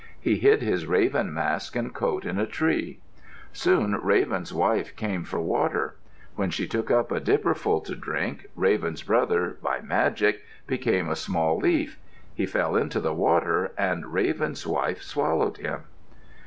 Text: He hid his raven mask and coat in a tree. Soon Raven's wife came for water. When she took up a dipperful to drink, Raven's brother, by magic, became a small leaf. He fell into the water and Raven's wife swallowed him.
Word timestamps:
He 0.19 0.37
hid 0.39 0.63
his 0.63 0.87
raven 0.87 1.31
mask 1.31 1.75
and 1.75 1.93
coat 1.93 2.25
in 2.25 2.39
a 2.39 2.47
tree. 2.47 3.01
Soon 3.53 3.95
Raven's 3.97 4.51
wife 4.51 4.95
came 4.95 5.23
for 5.23 5.39
water. 5.39 5.95
When 6.35 6.49
she 6.49 6.65
took 6.67 6.89
up 6.89 7.11
a 7.11 7.19
dipperful 7.19 7.81
to 7.81 7.93
drink, 7.93 8.47
Raven's 8.55 9.03
brother, 9.03 9.57
by 9.61 9.81
magic, 9.81 10.41
became 10.65 11.07
a 11.07 11.15
small 11.15 11.55
leaf. 11.59 11.99
He 12.33 12.47
fell 12.47 12.75
into 12.75 12.99
the 12.99 13.13
water 13.13 13.73
and 13.77 14.11
Raven's 14.11 14.65
wife 14.65 15.03
swallowed 15.03 15.57
him. 15.57 15.81